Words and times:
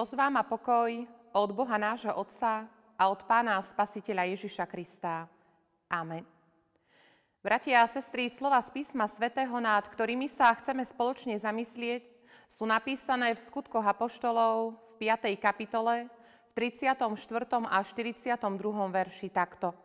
Milosť 0.00 0.16
vám 0.16 0.40
a 0.40 0.48
pokoj 0.48 0.90
od 1.36 1.50
Boha 1.52 1.76
nášho 1.76 2.16
Otca 2.16 2.64
a 2.96 3.02
od 3.12 3.20
Pána 3.28 3.60
Spasiteľa 3.60 4.32
Ježiša 4.32 4.64
Krista. 4.64 5.28
Amen. 5.92 6.24
Bratia 7.44 7.84
a 7.84 7.84
sestry, 7.84 8.32
slova 8.32 8.64
z 8.64 8.72
písma 8.72 9.04
svätého, 9.04 9.52
nad 9.60 9.84
ktorými 9.84 10.24
sa 10.24 10.56
chceme 10.56 10.88
spoločne 10.88 11.36
zamyslieť, 11.36 12.00
sú 12.48 12.64
napísané 12.64 13.36
v 13.36 13.44
skutkoch 13.44 13.84
apoštolov 13.84 14.72
v 14.96 15.04
5. 15.04 15.36
kapitole, 15.36 16.08
v 16.08 16.50
34. 16.56 17.04
a 17.68 17.78
42. 17.84 18.40
verši 18.96 19.28
takto. 19.28 19.76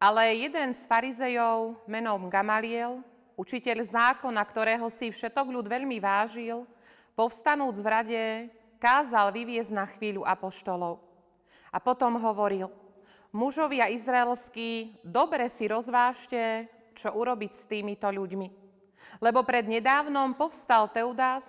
Ale 0.00 0.40
jeden 0.40 0.72
z 0.72 0.88
farizejov 0.88 1.84
menom 1.84 2.32
Gamaliel, 2.32 3.04
učiteľ 3.36 3.76
zákona, 3.92 4.40
ktorého 4.40 4.88
si 4.88 5.12
všetok 5.12 5.52
ľud 5.52 5.68
veľmi 5.68 6.00
vážil, 6.00 6.64
povstanúc 7.12 7.76
v 7.76 7.88
rade, 7.92 8.24
kázal 8.82 9.30
vyviezť 9.30 9.70
na 9.70 9.86
chvíľu 9.86 10.26
apoštolov. 10.26 10.98
A 11.70 11.78
potom 11.78 12.18
hovoril, 12.18 12.66
mužovia 13.30 13.86
izraelskí, 13.94 14.98
dobre 15.06 15.46
si 15.46 15.70
rozvážte, 15.70 16.66
čo 16.98 17.14
urobiť 17.14 17.52
s 17.54 17.64
týmito 17.70 18.10
ľuďmi. 18.10 18.50
Lebo 19.22 19.46
pred 19.46 19.70
nedávnom 19.70 20.34
povstal 20.34 20.90
Teudás, 20.90 21.46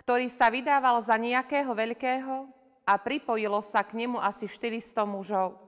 ktorý 0.00 0.32
sa 0.32 0.48
vydával 0.48 0.98
za 1.04 1.14
nejakého 1.20 1.70
veľkého 1.70 2.48
a 2.82 2.92
pripojilo 2.98 3.62
sa 3.62 3.84
k 3.86 3.94
nemu 4.02 4.18
asi 4.18 4.48
400 4.48 5.06
mužov. 5.06 5.60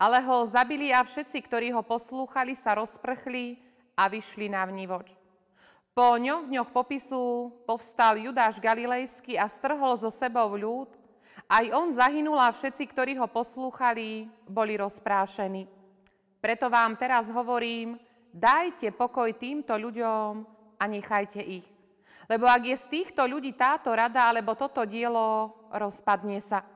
Ale 0.00 0.22
ho 0.24 0.48
zabili 0.48 0.94
a 0.94 1.04
všetci, 1.04 1.38
ktorí 1.44 1.68
ho 1.74 1.84
poslúchali, 1.84 2.56
sa 2.56 2.78
rozprchli 2.78 3.60
a 3.94 4.08
vyšli 4.08 4.48
na 4.48 4.64
vnívoč. 4.64 5.23
Po 5.94 6.18
ňom 6.18 6.50
v 6.50 6.58
dňoch 6.58 6.74
popisu 6.74 7.54
povstal 7.70 8.18
Judáš 8.18 8.58
Galilejský 8.58 9.38
a 9.38 9.46
strhol 9.46 9.94
zo 9.94 10.10
sebou 10.10 10.58
ľud. 10.58 10.90
Aj 11.46 11.62
on 11.70 11.94
zahynul 11.94 12.34
a 12.34 12.50
všetci, 12.50 12.82
ktorí 12.90 13.14
ho 13.14 13.30
poslúchali, 13.30 14.26
boli 14.42 14.74
rozprášení. 14.74 15.70
Preto 16.42 16.66
vám 16.66 16.98
teraz 16.98 17.30
hovorím, 17.30 17.94
dajte 18.34 18.90
pokoj 18.90 19.30
týmto 19.38 19.78
ľuďom 19.78 20.42
a 20.82 20.84
nechajte 20.90 21.38
ich. 21.38 21.66
Lebo 22.26 22.50
ak 22.50 22.66
je 22.66 22.74
z 22.74 22.86
týchto 22.90 23.22
ľudí 23.30 23.54
táto 23.54 23.94
rada 23.94 24.26
alebo 24.26 24.58
toto 24.58 24.82
dielo, 24.82 25.54
rozpadne 25.70 26.42
sa. 26.42 26.66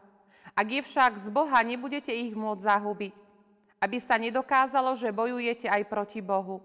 Ak 0.55 0.71
je 0.71 0.79
však 0.79 1.19
z 1.19 1.27
Boha, 1.35 1.59
nebudete 1.67 2.15
ich 2.15 2.39
môcť 2.39 2.63
zahubiť, 2.71 3.15
aby 3.83 3.99
sa 3.99 4.15
nedokázalo, 4.15 4.95
že 4.95 5.11
bojujete 5.11 5.67
aj 5.67 5.83
proti 5.91 6.23
Bohu. 6.23 6.63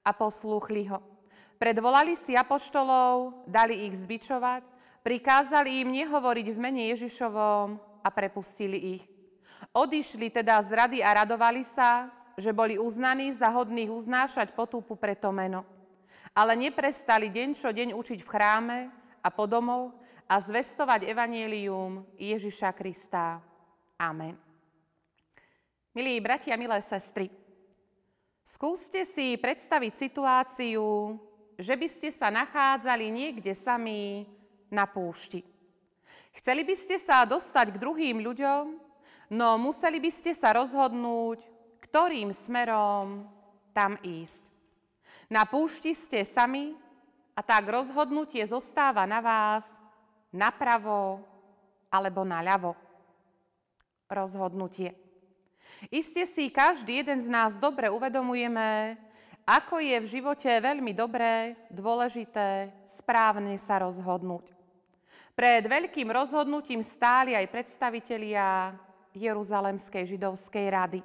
A 0.00 0.16
poslúchli 0.16 0.88
ho. 0.88 1.13
Predvolali 1.54 2.18
si 2.18 2.34
apoštolov, 2.34 3.46
dali 3.46 3.86
ich 3.86 3.94
zbičovať, 3.94 4.62
prikázali 5.06 5.86
im 5.86 5.94
nehovoriť 5.94 6.46
v 6.50 6.58
mene 6.58 6.82
Ježišovom 6.92 7.68
a 8.02 8.08
prepustili 8.10 9.00
ich. 9.00 9.04
Odišli 9.70 10.28
teda 10.30 10.60
z 10.62 10.70
rady 10.74 10.98
a 11.00 11.24
radovali 11.24 11.62
sa, 11.62 12.10
že 12.34 12.50
boli 12.50 12.78
uznaní 12.78 13.30
za 13.30 13.50
hodných 13.50 13.90
uznášať 13.90 14.52
potúpu 14.52 14.98
pre 14.98 15.14
to 15.14 15.30
meno. 15.30 15.62
Ale 16.34 16.58
neprestali 16.58 17.30
deň 17.30 17.48
čo 17.54 17.70
deň 17.70 17.94
učiť 17.94 18.20
v 18.22 18.30
chráme 18.30 18.78
a 19.22 19.28
po 19.30 19.46
domov 19.46 19.94
a 20.26 20.42
zvestovať 20.42 21.06
evanielium 21.06 22.02
Ježiša 22.18 22.74
Krista. 22.74 23.38
Amen. 23.94 24.34
Milí 25.94 26.18
bratia, 26.18 26.58
milé 26.58 26.82
sestry, 26.82 27.30
skúste 28.42 29.06
si 29.06 29.38
predstaviť 29.38 29.92
situáciu, 29.94 30.82
že 31.58 31.74
by 31.78 31.88
ste 31.90 32.08
sa 32.10 32.30
nachádzali 32.30 33.06
niekde 33.10 33.54
sami 33.54 34.26
na 34.70 34.86
púšti. 34.86 35.42
Chceli 36.34 36.66
by 36.66 36.74
ste 36.74 36.98
sa 36.98 37.22
dostať 37.22 37.74
k 37.74 37.80
druhým 37.80 38.18
ľuďom, 38.18 38.64
no 39.30 39.48
museli 39.58 40.02
by 40.02 40.10
ste 40.10 40.34
sa 40.34 40.50
rozhodnúť, 40.50 41.46
ktorým 41.86 42.34
smerom 42.34 43.30
tam 43.70 43.94
ísť. 44.02 44.42
Na 45.30 45.46
púšti 45.46 45.94
ste 45.94 46.26
sami 46.26 46.74
a 47.34 47.40
tak 47.42 47.70
rozhodnutie 47.70 48.42
zostáva 48.46 49.06
na 49.06 49.22
vás 49.22 49.66
napravo 50.34 51.22
alebo 51.90 52.26
naľavo. 52.26 52.74
Rozhodnutie. 54.10 54.94
Iste 55.90 56.26
si 56.26 56.50
každý 56.50 57.02
jeden 57.02 57.22
z 57.22 57.28
nás 57.30 57.58
dobre 57.58 57.90
uvedomujeme, 57.90 58.98
ako 59.44 59.76
je 59.76 59.96
v 60.00 60.10
živote 60.20 60.48
veľmi 60.48 60.96
dobré, 60.96 61.52
dôležité, 61.68 62.72
správne 62.88 63.60
sa 63.60 63.84
rozhodnúť. 63.84 64.48
Pred 65.36 65.68
veľkým 65.68 66.08
rozhodnutím 66.08 66.80
stáli 66.80 67.36
aj 67.36 67.52
predstavitelia 67.52 68.72
Jeruzalemskej 69.12 70.16
židovskej 70.16 70.66
rady. 70.72 71.00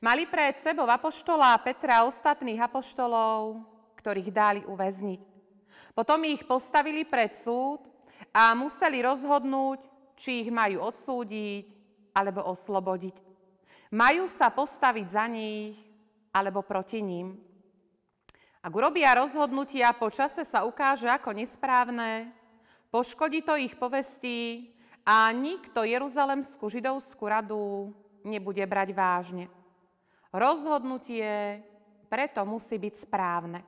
Mali 0.00 0.24
pred 0.24 0.56
sebou 0.56 0.88
apoštola 0.88 1.60
Petra 1.60 2.00
a 2.00 2.06
ostatných 2.08 2.62
apoštolov, 2.64 3.60
ktorých 4.00 4.30
dali 4.32 4.60
uväzniť. 4.64 5.20
Potom 5.92 6.24
ich 6.24 6.46
postavili 6.48 7.04
pred 7.04 7.36
súd 7.36 7.84
a 8.32 8.56
museli 8.56 9.04
rozhodnúť, 9.04 9.84
či 10.16 10.46
ich 10.46 10.50
majú 10.54 10.80
odsúdiť 10.86 11.66
alebo 12.16 12.46
oslobodiť. 12.48 13.16
Majú 13.92 14.24
sa 14.30 14.48
postaviť 14.48 15.06
za 15.10 15.26
nich 15.26 15.74
alebo 16.30 16.62
proti 16.62 17.02
ním. 17.02 17.49
Ak 18.60 18.76
urobia 18.76 19.16
rozhodnutia 19.16 19.88
po 19.96 20.12
čase 20.12 20.44
sa 20.44 20.68
ukáže 20.68 21.08
ako 21.08 21.32
nesprávne, 21.32 22.28
poškodí 22.92 23.40
to 23.40 23.56
ich 23.56 23.72
povesti 23.72 24.68
a 25.00 25.32
nikto 25.32 25.80
Jeruzalemskú 25.80 26.68
židovskú 26.68 27.24
radu 27.24 27.96
nebude 28.20 28.60
brať 28.68 28.92
vážne. 28.92 29.48
Rozhodnutie 30.28 31.64
preto 32.12 32.44
musí 32.44 32.76
byť 32.76 32.94
správne. 33.00 33.64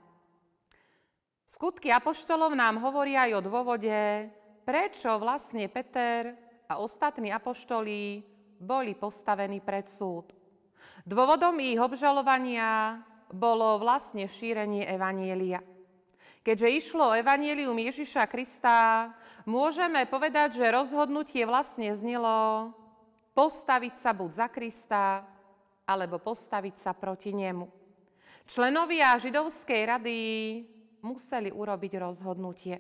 Skutky 1.49 1.89
apoštolov 1.89 2.53
nám 2.53 2.77
hovoria 2.85 3.25
aj 3.29 3.33
o 3.41 3.45
dôvode, 3.49 4.29
prečo 4.69 5.09
vlastne 5.17 5.73
Peter 5.73 6.37
a 6.69 6.77
ostatní 6.77 7.33
apoštoli 7.33 8.21
boli 8.61 8.93
postavení 8.93 9.65
pred 9.65 9.89
súd. 9.89 10.37
Dôvodom 11.09 11.57
ich 11.65 11.81
obžalovania 11.81 13.01
bolo 13.32 13.81
vlastne 13.81 14.28
šírenie 14.28 14.84
Evanielia. 14.87 15.65
Keďže 16.43 16.69
išlo 16.69 17.10
o 17.10 17.16
Evanielium 17.16 17.78
Ježiša 17.78 18.26
Krista, 18.28 19.09
môžeme 19.48 20.04
povedať, 20.10 20.59
že 20.59 20.75
rozhodnutie 20.75 21.47
vlastne 21.47 21.94
znelo 21.94 22.70
postaviť 23.32 23.94
sa 23.97 24.10
buď 24.12 24.31
za 24.31 24.48
Krista, 24.53 25.04
alebo 25.87 26.19
postaviť 26.19 26.75
sa 26.78 26.93
proti 26.93 27.34
nemu. 27.34 27.66
Členovia 28.47 29.15
židovskej 29.22 29.82
rady 29.87 30.19
museli 31.03 31.50
urobiť 31.54 31.93
rozhodnutie. 31.99 32.76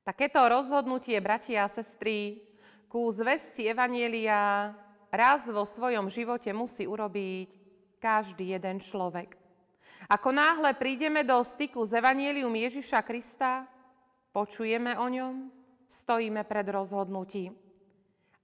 Takéto 0.00 0.40
rozhodnutie, 0.48 1.20
bratia 1.20 1.68
a 1.68 1.72
sestry, 1.72 2.40
ku 2.88 3.12
zvesti 3.12 3.68
Evanielia 3.68 4.72
raz 5.12 5.46
vo 5.46 5.62
svojom 5.68 6.08
živote 6.08 6.50
musí 6.56 6.88
urobiť 6.88 7.59
každý 8.00 8.56
jeden 8.56 8.80
človek. 8.80 9.36
Ako 10.08 10.32
náhle 10.32 10.72
prídeme 10.74 11.20
do 11.20 11.36
styku 11.44 11.84
s 11.84 11.92
Evangelium 11.92 12.50
Ježiša 12.50 13.04
Krista, 13.04 13.68
počujeme 14.32 14.96
o 14.96 15.06
ňom, 15.06 15.52
stojíme 15.86 16.42
pred 16.48 16.66
rozhodnutím. 16.72 17.54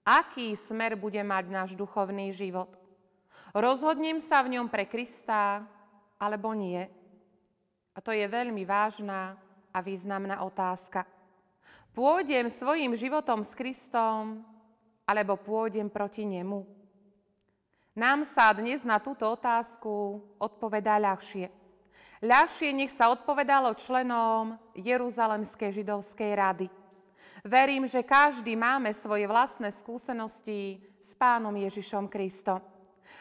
Aký 0.07 0.55
smer 0.55 0.95
bude 0.95 1.19
mať 1.25 1.45
náš 1.51 1.71
duchovný 1.75 2.31
život? 2.31 2.71
Rozhodnem 3.57 4.21
sa 4.21 4.45
v 4.45 4.61
ňom 4.61 4.69
pre 4.69 4.85
Krista 4.87 5.65
alebo 6.21 6.53
nie? 6.53 6.85
A 7.97 7.99
to 8.05 8.13
je 8.13 8.29
veľmi 8.29 8.63
vážna 8.69 9.41
a 9.73 9.79
významná 9.81 10.45
otázka. 10.45 11.09
Pôjdem 11.97 12.53
svojim 12.53 12.93
životom 12.93 13.41
s 13.41 13.57
Kristom 13.57 14.45
alebo 15.09 15.41
pôjdem 15.41 15.89
proti 15.89 16.29
nemu? 16.29 16.76
Nám 17.97 18.29
sa 18.29 18.53
dnes 18.53 18.85
na 18.85 19.01
túto 19.01 19.25
otázku 19.25 20.21
odpovedá 20.37 21.01
ľahšie. 21.01 21.49
Ľahšie 22.21 22.77
nech 22.77 22.93
sa 22.93 23.09
odpovedalo 23.09 23.73
členom 23.73 24.61
Jeruzalemskej 24.77 25.81
židovskej 25.81 26.37
rady. 26.37 26.69
Verím, 27.41 27.89
že 27.89 28.05
každý 28.05 28.53
máme 28.53 28.93
svoje 28.93 29.25
vlastné 29.25 29.73
skúsenosti 29.73 30.77
s 31.01 31.17
Pánom 31.17 31.57
Ježišom 31.57 32.13
Kristom. 32.13 32.61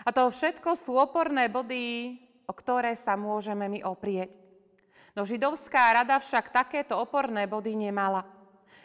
A 0.03 0.11
to 0.11 0.27
všetko 0.27 0.75
sú 0.75 0.99
oporné 0.99 1.47
body, 1.47 2.19
o 2.43 2.51
ktoré 2.51 2.99
sa 2.99 3.15
môžeme 3.15 3.71
my 3.71 3.79
oprieť. 3.87 4.35
No 5.15 5.23
židovská 5.23 5.95
rada 5.95 6.19
však 6.19 6.51
takéto 6.51 6.99
oporné 6.99 7.47
body 7.47 7.79
nemala. 7.79 8.27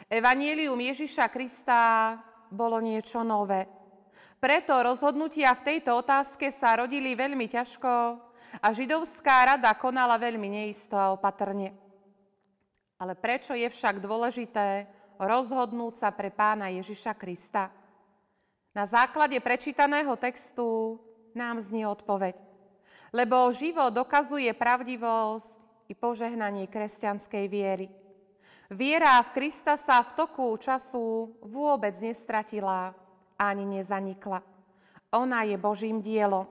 Evangelium 0.07 0.79
Ježiša 0.79 1.27
Krista 1.27 2.15
bolo 2.47 2.79
niečo 2.79 3.27
nové. 3.27 3.80
Preto 4.41 4.73
rozhodnutia 4.81 5.53
v 5.53 5.61
tejto 5.69 6.01
otázke 6.01 6.49
sa 6.49 6.73
rodili 6.73 7.13
veľmi 7.13 7.45
ťažko 7.45 7.93
a 8.57 8.67
židovská 8.73 9.53
rada 9.53 9.69
konala 9.77 10.17
veľmi 10.17 10.49
neisto 10.49 10.97
a 10.97 11.13
opatrne. 11.13 11.77
Ale 12.97 13.13
prečo 13.13 13.53
je 13.53 13.69
však 13.69 14.01
dôležité 14.01 14.89
rozhodnúť 15.21 15.93
sa 16.01 16.09
pre 16.09 16.33
pána 16.33 16.73
Ježiša 16.73 17.13
Krista? 17.21 17.69
Na 18.73 18.89
základe 18.89 19.37
prečítaného 19.37 20.17
textu 20.17 20.97
nám 21.37 21.61
znie 21.61 21.85
odpoveď. 21.85 22.33
Lebo 23.13 23.53
život 23.53 23.93
dokazuje 23.93 24.49
pravdivosť 24.57 25.49
i 25.85 25.93
požehnanie 25.93 26.65
kresťanskej 26.65 27.45
viery. 27.45 27.93
Viera 28.73 29.21
v 29.21 29.37
Krista 29.37 29.77
sa 29.77 30.01
v 30.01 30.17
toku 30.17 30.57
času 30.57 31.29
vôbec 31.45 31.93
nestratila 32.01 32.97
ani 33.41 33.65
nezanikla. 33.65 34.45
Ona 35.17 35.49
je 35.49 35.57
Božím 35.57 35.97
dielom. 35.97 36.45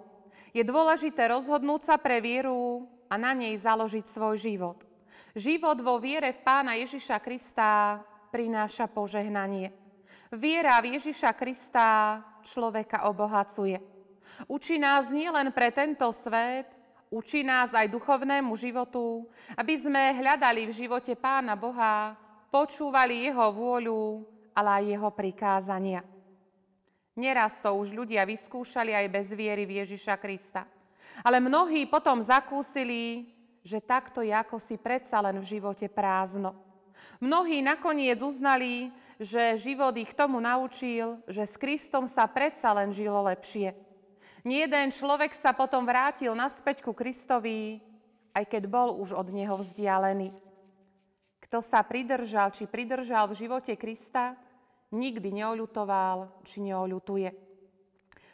Je 0.50 0.66
dôležité 0.66 1.31
rozhodnúť 1.31 1.87
sa 1.87 1.96
pre 1.96 2.19
vieru 2.19 2.90
a 3.06 3.14
na 3.14 3.31
nej 3.31 3.54
založiť 3.54 4.04
svoj 4.10 4.37
život. 4.42 4.78
Život 5.38 5.78
vo 5.78 6.02
viere 6.02 6.34
v 6.34 6.42
Pána 6.42 6.75
Ježiša 6.75 7.22
Krista 7.22 8.02
prináša 8.34 8.90
požehnanie. 8.90 9.70
Viera 10.34 10.75
v 10.82 10.98
Ježiša 10.98 11.31
Krista 11.38 12.19
človeka 12.42 13.06
obohacuje. 13.06 13.78
Učí 14.50 14.82
nás 14.82 15.14
nielen 15.14 15.54
pre 15.54 15.70
tento 15.70 16.10
svet, 16.10 16.66
učí 17.14 17.46
nás 17.46 17.70
aj 17.70 17.86
duchovnému 17.86 18.50
životu, 18.58 19.31
aby 19.54 19.75
sme 19.78 20.19
hľadali 20.19 20.66
v 20.66 20.76
živote 20.86 21.14
Pána 21.14 21.54
Boha, 21.54 22.19
počúvali 22.50 23.31
Jeho 23.31 23.54
vôľu, 23.54 24.26
ale 24.50 24.70
aj 24.82 24.84
Jeho 24.98 25.10
prikázania. 25.14 26.02
Neraz 27.20 27.61
to 27.61 27.76
už 27.76 27.93
ľudia 27.93 28.25
vyskúšali 28.25 28.96
aj 28.96 29.06
bez 29.12 29.28
viery 29.37 29.69
v 29.69 29.84
Ježiša 29.84 30.17
Krista. 30.17 30.64
Ale 31.20 31.37
mnohí 31.37 31.84
potom 31.84 32.25
zakúsili, 32.25 33.28
že 33.61 33.84
takto 33.84 34.25
je 34.25 34.32
ako 34.32 34.56
si 34.56 34.81
predsa 34.81 35.20
len 35.20 35.37
v 35.37 35.44
živote 35.44 35.84
prázdno. 35.93 36.56
Mnohí 37.20 37.61
nakoniec 37.61 38.17
uznali, 38.25 38.88
že 39.20 39.61
život 39.61 39.93
ich 40.00 40.17
tomu 40.17 40.40
naučil, 40.40 41.20
že 41.28 41.44
s 41.44 41.61
Kristom 41.61 42.08
sa 42.08 42.25
predsa 42.25 42.72
len 42.72 42.88
žilo 42.88 43.20
lepšie. 43.28 43.76
Nie 44.40 44.64
jeden 44.64 44.88
človek 44.88 45.37
sa 45.37 45.52
potom 45.52 45.84
vrátil 45.84 46.32
naspäť 46.32 46.81
ku 46.81 46.96
Kristovi, 46.96 47.84
aj 48.32 48.49
keď 48.49 48.64
bol 48.64 48.96
už 48.96 49.12
od 49.12 49.28
neho 49.28 49.61
vzdialený. 49.61 50.32
Kto 51.44 51.61
sa 51.61 51.84
pridržal 51.84 52.49
či 52.49 52.64
pridržal 52.64 53.28
v 53.28 53.44
živote 53.44 53.76
Krista, 53.76 54.32
nikdy 54.90 55.42
neoľutoval 55.42 56.42
či 56.46 56.62
neoľutuje. 56.66 57.31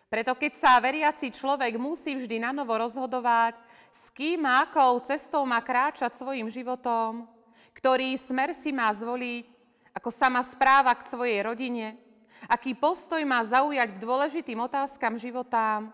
Preto 0.07 0.33
keď 0.39 0.53
sa 0.55 0.79
veriaci 0.79 1.35
človek 1.35 1.77
musí 1.77 2.15
vždy 2.15 2.39
na 2.41 2.55
novo 2.55 2.79
rozhodovať, 2.79 3.59
s 3.91 4.13
kým 4.13 4.45
a 4.45 4.69
akou 4.69 5.01
cestou 5.03 5.43
má 5.49 5.59
kráčať 5.65 6.15
svojim 6.15 6.47
životom, 6.47 7.27
ktorý 7.75 8.17
smer 8.17 8.53
si 8.53 8.71
má 8.71 8.93
zvoliť, 8.93 9.45
ako 9.97 10.11
sa 10.13 10.29
má 10.29 10.45
správa 10.45 10.93
k 10.95 11.09
svojej 11.09 11.41
rodine, 11.41 11.97
aký 12.47 12.77
postoj 12.77 13.21
má 13.25 13.43
zaujať 13.43 13.97
k 13.97 14.03
dôležitým 14.03 14.61
otázkam 14.61 15.17
života, 15.17 15.89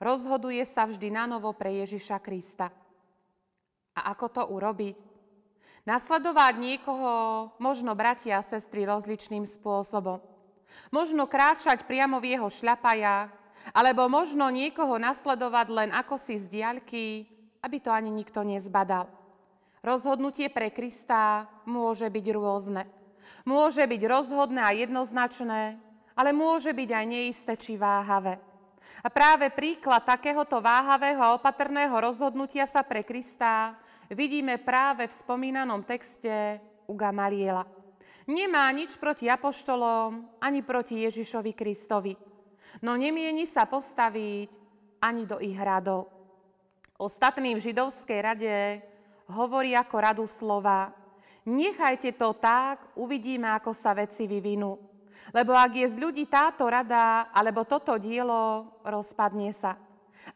rozhoduje 0.00 0.64
sa 0.66 0.88
vždy 0.88 1.12
na 1.12 1.24
novo 1.28 1.52
pre 1.54 1.84
Ježiša 1.84 2.18
Krista. 2.18 2.72
A 3.92 4.10
ako 4.10 4.26
to 4.32 4.42
urobiť? 4.48 5.11
Nasledovať 5.82 6.62
niekoho 6.62 7.10
možno 7.58 7.98
bratia 7.98 8.38
a 8.38 8.46
sestry 8.46 8.86
rozličným 8.86 9.42
spôsobom. 9.42 10.22
Možno 10.94 11.26
kráčať 11.26 11.82
priamo 11.90 12.22
v 12.22 12.38
jeho 12.38 12.46
šľapajách, 12.46 13.34
alebo 13.74 14.06
možno 14.06 14.46
niekoho 14.50 14.94
nasledovať 15.02 15.66
len 15.74 15.90
ako 15.90 16.14
si 16.18 16.38
z 16.38 16.46
diaľky, 16.46 17.26
aby 17.62 17.76
to 17.82 17.90
ani 17.90 18.14
nikto 18.14 18.46
nezbadal. 18.46 19.10
Rozhodnutie 19.82 20.46
pre 20.54 20.70
Krista 20.70 21.50
môže 21.66 22.06
byť 22.06 22.26
rôzne. 22.30 22.86
Môže 23.42 23.82
byť 23.82 24.02
rozhodné 24.06 24.62
a 24.62 24.70
jednoznačné, 24.70 25.82
ale 26.14 26.30
môže 26.30 26.70
byť 26.70 26.90
aj 26.94 27.06
neisté 27.10 27.52
či 27.58 27.74
váhavé. 27.74 28.38
A 29.02 29.10
práve 29.10 29.50
príklad 29.50 30.06
takéhoto 30.06 30.62
váhavého 30.62 31.18
a 31.18 31.34
opatrného 31.34 31.98
rozhodnutia 31.98 32.70
sa 32.70 32.86
pre 32.86 33.02
Krista 33.02 33.74
vidíme 34.12 34.60
práve 34.60 35.08
v 35.08 35.12
spomínanom 35.12 35.82
texte 35.82 36.60
u 36.86 36.94
Gamaliela. 36.94 37.64
Nemá 38.28 38.70
nič 38.70 38.94
proti 39.00 39.26
apoštolom 39.26 40.38
ani 40.38 40.62
proti 40.62 41.02
Ježišovi 41.02 41.52
Kristovi, 41.52 42.14
no 42.86 42.94
nemieni 42.94 43.48
sa 43.48 43.66
postaviť 43.66 44.50
ani 45.02 45.26
do 45.26 45.42
ich 45.42 45.58
hradov. 45.58 46.06
Ostatní 47.02 47.58
v 47.58 47.64
židovskej 47.66 48.20
rade 48.22 48.56
hovorí 49.26 49.74
ako 49.74 49.96
radu 49.98 50.24
slova 50.30 51.02
Nechajte 51.42 52.14
to 52.14 52.38
tak, 52.38 52.94
uvidíme, 52.94 53.50
ako 53.50 53.74
sa 53.74 53.90
veci 53.98 54.30
vyvinú. 54.30 54.78
Lebo 55.34 55.58
ak 55.58 55.74
je 55.74 55.86
z 55.90 55.96
ľudí 55.98 56.30
táto 56.30 56.70
rada 56.70 57.34
alebo 57.34 57.66
toto 57.66 57.98
dielo, 57.98 58.78
rozpadne 58.86 59.50
sa. 59.50 59.74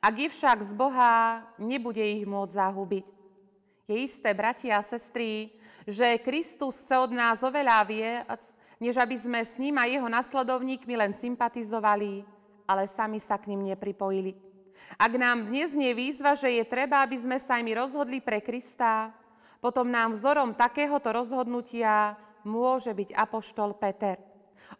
Ak 0.02 0.18
je 0.18 0.26
však 0.26 0.66
z 0.66 0.72
Boha, 0.74 1.46
nebude 1.62 2.02
ich 2.02 2.26
môcť 2.26 2.58
zahubiť. 2.58 3.15
Je 3.86 4.02
isté, 4.02 4.34
bratia 4.34 4.82
a 4.82 4.82
sestry, 4.82 5.54
že 5.86 6.18
Kristus 6.18 6.82
chce 6.82 6.98
od 6.98 7.14
nás 7.14 7.38
oveľa 7.46 7.86
viac, 7.86 8.42
než 8.82 8.98
aby 8.98 9.14
sme 9.14 9.40
s 9.46 9.54
ním 9.62 9.78
a 9.78 9.86
jeho 9.86 10.10
nasledovníkmi 10.10 10.98
len 10.98 11.14
sympatizovali, 11.14 12.26
ale 12.66 12.90
sami 12.90 13.22
sa 13.22 13.38
k 13.38 13.54
ním 13.54 13.62
nepripojili. 13.70 14.34
Ak 14.98 15.14
nám 15.14 15.46
dnes 15.46 15.70
nie 15.78 15.94
výzva, 15.94 16.34
že 16.34 16.50
je 16.50 16.66
treba, 16.66 17.06
aby 17.06 17.14
sme 17.14 17.38
sa 17.38 17.62
aj 17.62 17.78
rozhodli 17.78 18.18
pre 18.18 18.42
Krista, 18.42 19.14
potom 19.62 19.86
nám 19.86 20.18
vzorom 20.18 20.58
takéhoto 20.58 21.14
rozhodnutia 21.14 22.18
môže 22.42 22.90
byť 22.90 23.14
apoštol 23.14 23.78
Peter. 23.78 24.18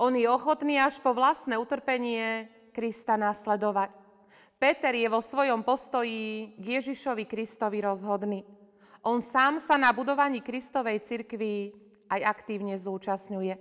On 0.02 0.11
je 0.11 0.26
ochotný 0.26 0.82
až 0.82 0.99
po 0.99 1.14
vlastné 1.14 1.55
utrpenie 1.55 2.50
Krista 2.75 3.14
nasledovať. 3.14 3.94
Peter 4.59 4.99
je 4.99 5.06
vo 5.06 5.23
svojom 5.23 5.62
postoji 5.62 6.59
k 6.59 6.64
Ježišovi 6.82 7.23
Kristovi 7.23 7.79
rozhodný. 7.87 8.65
On 9.06 9.23
sám 9.23 9.62
sa 9.62 9.79
na 9.79 9.94
budovaní 9.94 10.43
Kristovej 10.43 10.99
cirkvi 10.99 11.70
aj 12.11 12.26
aktívne 12.26 12.75
zúčastňuje. 12.75 13.55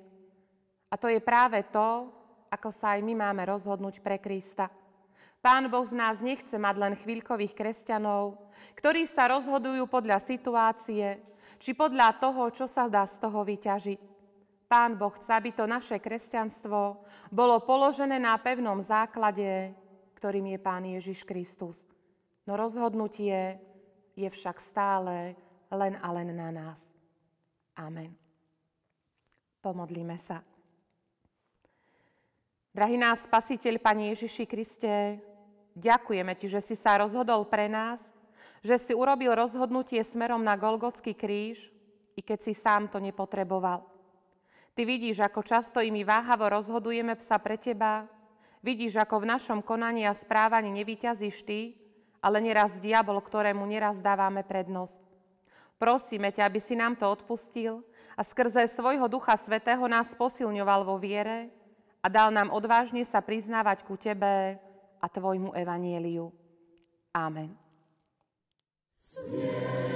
A 0.89 0.95
to 0.97 1.05
je 1.05 1.21
práve 1.21 1.61
to, 1.69 2.09
ako 2.49 2.73
sa 2.73 2.97
aj 2.97 3.05
my 3.05 3.13
máme 3.13 3.45
rozhodnúť 3.45 4.01
pre 4.01 4.17
Krista. 4.17 4.73
Pán 5.45 5.69
Boh 5.69 5.85
z 5.85 5.93
nás 5.93 6.17
nechce 6.17 6.57
mať 6.57 6.75
len 6.81 6.93
chvíľkových 6.97 7.53
kresťanov, 7.53 8.41
ktorí 8.73 9.05
sa 9.05 9.29
rozhodujú 9.29 9.85
podľa 9.85 10.17
situácie, 10.17 11.21
či 11.61 11.77
podľa 11.77 12.17
toho, 12.17 12.49
čo 12.49 12.65
sa 12.65 12.89
dá 12.89 13.05
z 13.05 13.21
toho 13.21 13.45
vyťažiť. 13.45 13.99
Pán 14.65 14.97
Boh 14.97 15.13
chce, 15.13 15.29
aby 15.29 15.53
to 15.53 15.69
naše 15.69 16.01
kresťanstvo 16.01 17.05
bolo 17.29 17.61
položené 17.61 18.17
na 18.17 18.33
pevnom 18.41 18.81
základe, 18.81 19.77
ktorým 20.17 20.57
je 20.57 20.57
Pán 20.57 20.89
Ježiš 20.89 21.21
Kristus. 21.21 21.85
No 22.49 22.57
rozhodnutie 22.57 23.61
je 24.15 24.29
však 24.31 24.57
stále 24.57 25.35
len 25.75 25.99
a 25.99 26.07
len 26.15 26.31
na 26.31 26.49
nás. 26.49 26.81
Amen. 27.75 28.15
Pomodlíme 29.59 30.15
sa. 30.15 30.39
Drahý 32.75 32.99
nás 32.99 33.23
Spasiteľ, 33.23 33.79
Pane 33.79 34.11
Ježiši 34.11 34.43
Kriste, 34.43 35.23
ďakujeme 35.79 36.35
Ti, 36.35 36.47
že 36.51 36.61
si 36.63 36.75
sa 36.75 36.99
rozhodol 36.99 37.47
pre 37.47 37.71
nás, 37.71 38.03
že 38.59 38.75
si 38.75 38.91
urobil 38.91 39.31
rozhodnutie 39.31 40.03
smerom 40.03 40.43
na 40.43 40.59
Golgotský 40.59 41.15
kríž, 41.15 41.71
i 42.15 42.21
keď 42.23 42.39
si 42.43 42.51
sám 42.55 42.91
to 42.91 42.99
nepotreboval. 42.99 43.83
Ty 44.75 44.81
vidíš, 44.83 45.23
ako 45.23 45.39
často 45.39 45.79
i 45.79 45.87
my 45.87 46.03
váhavo 46.03 46.51
rozhodujeme 46.51 47.15
sa 47.23 47.39
pre 47.39 47.55
Teba, 47.55 48.11
vidíš, 48.59 48.99
ako 48.99 49.23
v 49.23 49.29
našom 49.31 49.59
konaní 49.63 50.03
a 50.03 50.11
správaní 50.11 50.67
nevyťazíš 50.75 51.47
Ty, 51.47 51.59
ale 52.19 52.43
neraz 52.43 52.81
diabol, 52.83 53.23
ktorému 53.23 53.63
neraz 53.63 54.03
dávame 54.03 54.43
prednosť. 54.43 55.14
Prosíme 55.75 56.31
ťa, 56.31 56.47
aby 56.47 56.59
si 56.63 56.75
nám 56.75 56.95
to 56.95 57.07
odpustil 57.11 57.83
a 58.15 58.23
skrze 58.23 58.67
svojho 58.71 59.11
Ducha 59.11 59.35
Svetého 59.35 59.83
nás 59.91 60.15
posilňoval 60.15 60.87
vo 60.87 60.95
viere 60.95 61.51
a 61.99 62.07
dal 62.07 62.31
nám 62.31 62.53
odvážne 62.53 63.03
sa 63.03 63.19
priznávať 63.19 63.83
ku 63.83 63.99
Tebe 63.99 64.55
a 65.03 65.07
Tvojmu 65.11 65.51
evanieliu. 65.51 66.31
Amen. 67.11 67.51
Smiech. 69.03 69.94